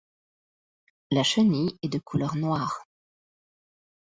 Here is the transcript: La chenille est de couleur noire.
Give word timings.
La 1.11 1.21
chenille 1.21 1.77
est 1.83 1.87
de 1.87 1.99
couleur 1.99 2.35
noire. 2.35 2.87